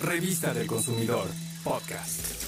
Revista 0.00 0.54
del 0.54 0.66
Consumidor, 0.66 1.26
podcast. 1.64 2.47